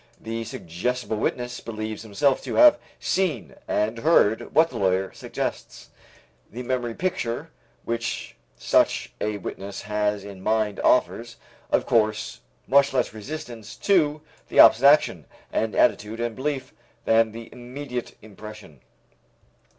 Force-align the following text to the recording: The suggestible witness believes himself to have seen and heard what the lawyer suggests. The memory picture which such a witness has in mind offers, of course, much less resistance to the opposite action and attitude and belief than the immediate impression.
The 0.19 0.43
suggestible 0.45 1.17
witness 1.17 1.59
believes 1.59 2.01
himself 2.01 2.41
to 2.45 2.55
have 2.55 2.79
seen 2.99 3.53
and 3.67 3.99
heard 3.99 4.51
what 4.51 4.71
the 4.71 4.77
lawyer 4.79 5.13
suggests. 5.13 5.91
The 6.51 6.63
memory 6.63 6.95
picture 6.95 7.51
which 7.83 8.35
such 8.57 9.13
a 9.21 9.37
witness 9.37 9.83
has 9.83 10.23
in 10.23 10.41
mind 10.41 10.79
offers, 10.79 11.35
of 11.69 11.85
course, 11.85 12.39
much 12.67 12.93
less 12.93 13.13
resistance 13.13 13.75
to 13.75 14.21
the 14.49 14.59
opposite 14.59 14.87
action 14.87 15.25
and 15.53 15.75
attitude 15.75 16.19
and 16.19 16.35
belief 16.35 16.73
than 17.05 17.31
the 17.31 17.47
immediate 17.51 18.15
impression. 18.23 18.81